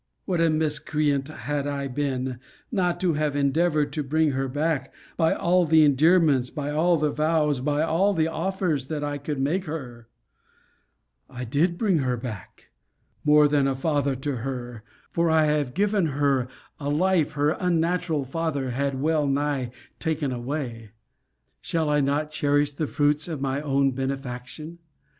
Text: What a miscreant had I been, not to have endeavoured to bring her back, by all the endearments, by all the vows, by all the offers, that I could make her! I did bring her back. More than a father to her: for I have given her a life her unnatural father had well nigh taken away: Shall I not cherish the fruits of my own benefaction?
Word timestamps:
What 0.25 0.41
a 0.41 0.49
miscreant 0.49 1.27
had 1.27 1.67
I 1.67 1.87
been, 1.87 2.39
not 2.71 2.99
to 3.01 3.13
have 3.13 3.35
endeavoured 3.35 3.93
to 3.93 4.01
bring 4.03 4.31
her 4.31 4.47
back, 4.47 4.91
by 5.15 5.33
all 5.33 5.63
the 5.65 5.83
endearments, 5.83 6.49
by 6.49 6.71
all 6.71 6.97
the 6.97 7.11
vows, 7.11 7.59
by 7.59 7.83
all 7.83 8.11
the 8.11 8.27
offers, 8.27 8.87
that 8.87 9.03
I 9.03 9.19
could 9.19 9.39
make 9.39 9.65
her! 9.65 10.07
I 11.29 11.43
did 11.43 11.77
bring 11.77 11.99
her 11.99 12.17
back. 12.17 12.71
More 13.23 13.47
than 13.47 13.67
a 13.67 13.75
father 13.75 14.15
to 14.15 14.37
her: 14.37 14.81
for 15.11 15.29
I 15.29 15.45
have 15.45 15.75
given 15.75 16.07
her 16.07 16.47
a 16.79 16.89
life 16.89 17.33
her 17.33 17.51
unnatural 17.51 18.25
father 18.25 18.71
had 18.71 18.99
well 18.99 19.27
nigh 19.27 19.69
taken 19.99 20.31
away: 20.31 20.93
Shall 21.61 21.91
I 21.91 21.99
not 21.99 22.31
cherish 22.31 22.71
the 22.71 22.87
fruits 22.87 23.27
of 23.27 23.39
my 23.39 23.61
own 23.61 23.91
benefaction? 23.91 24.79